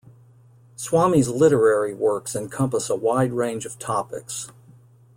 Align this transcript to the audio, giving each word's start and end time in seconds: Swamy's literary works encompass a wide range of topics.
Swamy's 0.75 1.29
literary 1.29 1.93
works 1.93 2.35
encompass 2.35 2.89
a 2.89 2.95
wide 2.95 3.31
range 3.33 3.67
of 3.67 3.77
topics. 3.77 4.49